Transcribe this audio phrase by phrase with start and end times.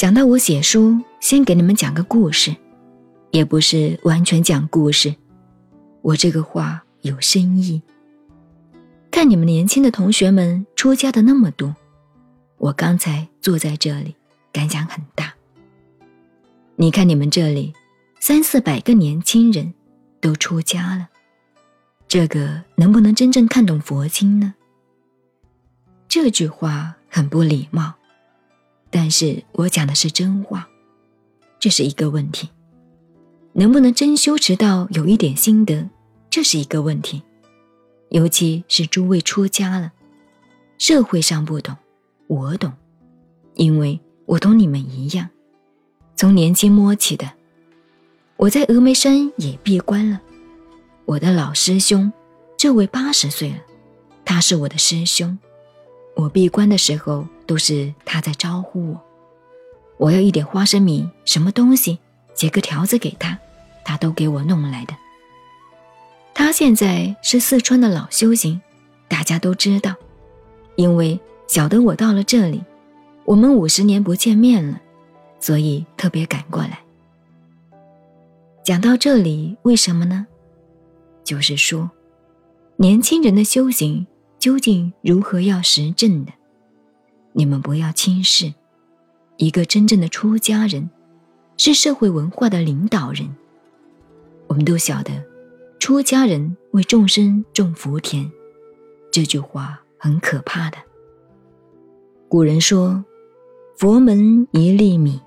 [0.00, 2.56] 讲到我写书，先给你们讲个故事，
[3.32, 5.14] 也不是完全讲故事。
[6.00, 7.82] 我这个话有深意。
[9.10, 11.76] 看你们年轻的同学们出家的那么多，
[12.56, 14.16] 我刚才坐在这里，
[14.50, 15.34] 感想很大。
[16.76, 17.74] 你看你们这里，
[18.20, 19.74] 三四百个年轻人
[20.18, 21.10] 都出家了，
[22.08, 24.54] 这个能不能真正看懂佛经呢？
[26.08, 27.92] 这句话很不礼貌，
[28.90, 30.68] 但是我讲的是真话，
[31.58, 32.48] 这是一个问题。
[33.52, 35.88] 能不能真修持到有一点心得，
[36.28, 37.22] 这是一个问题。
[38.10, 39.92] 尤其是诸位出家了，
[40.78, 41.76] 社会上不懂，
[42.26, 42.72] 我懂，
[43.54, 45.28] 因为我同你们一样，
[46.16, 47.30] 从年轻摸起的。
[48.36, 50.20] 我在峨眉山也闭关了，
[51.04, 52.12] 我的老师兄，
[52.56, 53.58] 这位八十岁了，
[54.24, 55.38] 他是我的师兄，
[56.16, 59.00] 我闭关的时候都是他在招呼我，
[59.96, 61.98] 我要一点花生米，什么东西，
[62.32, 63.36] 写个条子给他，
[63.84, 64.94] 他都给我弄来的。
[66.32, 68.62] 他现在是四川的老修行，
[69.08, 69.96] 大家都知道，
[70.76, 72.62] 因为晓得我到了这里，
[73.24, 74.80] 我们五十年不见面了，
[75.40, 76.78] 所以特别赶过来。
[78.62, 80.24] 讲到这里，为什么呢？
[81.24, 81.90] 就是说，
[82.76, 84.06] 年轻人的修行
[84.38, 86.32] 究竟如何要实证的？
[87.32, 88.52] 你们不要轻视，
[89.36, 90.90] 一个真正的出家人，
[91.56, 93.28] 是社会文化的领导人。
[94.48, 95.30] 我们都晓得。
[95.78, 98.30] 出家人为众生种福田，
[99.10, 100.76] 这句话很可怕的。
[102.28, 103.02] 古人说
[103.78, 105.18] ：“佛门一粒米，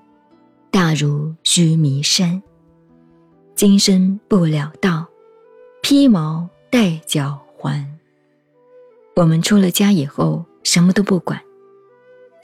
[0.70, 2.40] 大如须弥山。
[3.56, 5.08] 今生不了道，
[5.82, 7.84] 披毛戴脚还。”
[9.16, 11.42] 我们出了家以后，什么都不管，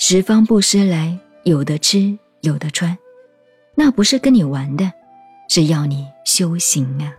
[0.02, 2.96] 十方布施来，有的吃，有的穿，
[3.74, 4.90] 那不是跟你玩的，
[5.46, 7.14] 是要你修行啊。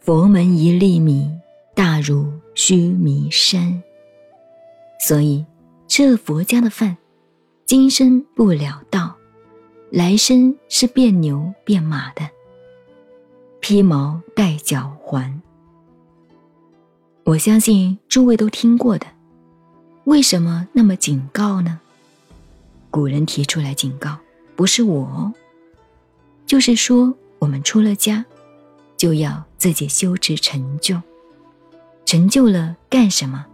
[0.00, 1.30] 佛门一粒米，
[1.72, 3.80] 大如须弥山。
[4.98, 5.46] 所以
[5.86, 6.96] 吃了佛家的饭，
[7.64, 9.14] 今生不了道，
[9.92, 12.28] 来生是变牛变马的，
[13.60, 15.40] 披毛戴脚环。
[17.22, 19.06] 我相信诸位都听过的，
[20.04, 21.80] 为什么那么警告呢？
[22.90, 24.18] 古人提出来警告，
[24.54, 25.32] 不是我，
[26.46, 28.24] 就是说我们出了家。
[28.96, 31.02] 就要自己修持成就，
[32.06, 33.44] 成就了干什么？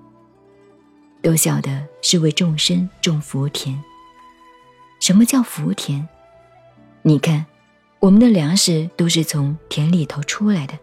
[1.23, 3.83] 都晓得是为众生种福田。
[5.01, 6.07] 什么叫福田？
[7.03, 7.47] 你看，
[8.01, 10.79] 我们的粮食都是从田里头出来的。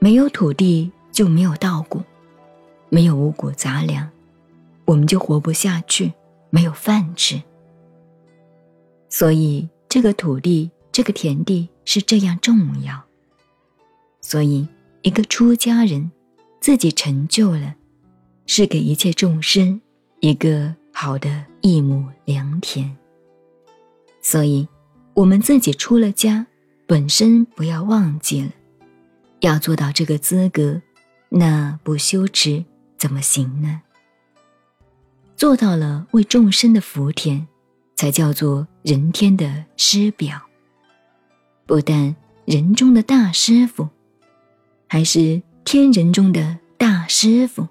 [0.00, 2.02] 没有土地就没有稻谷，
[2.88, 4.10] 没有五谷杂粮，
[4.90, 6.12] 我们就活不下去，
[6.50, 7.40] 没有饭吃。
[9.08, 13.00] 所以，这个土地，这个田地是这样重要。
[14.20, 14.66] 所以，
[15.02, 16.10] 一个出家人
[16.60, 17.76] 自己成就了，
[18.46, 19.80] 是给一切众生
[20.18, 22.96] 一个好的一亩良田。
[24.20, 24.66] 所以，
[25.14, 26.44] 我们自己出了家，
[26.88, 28.50] 本身不要忘记了，
[29.38, 30.82] 要做到这个资格，
[31.28, 32.64] 那不修持
[32.98, 33.82] 怎么行呢？
[35.40, 37.46] 做到了为众生的福田，
[37.96, 40.38] 才叫做人天的师表。
[41.64, 42.14] 不但
[42.44, 43.88] 人中的大师傅。
[44.86, 47.66] 还是天人中的大师傅，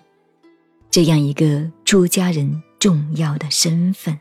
[0.89, 4.17] 这样一个出家人重要的身份。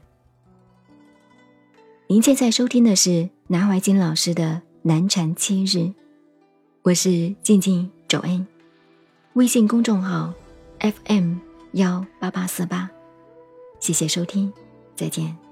[2.06, 5.94] 您现在收听的是南怀瑾老师的南禅七日，
[6.82, 8.47] 我是静静周恩，
[9.32, 10.34] 微信公众号
[10.80, 11.36] FM
[11.72, 12.91] 幺八八四八，
[13.81, 14.53] 谢谢收听，
[14.94, 15.47] 再见。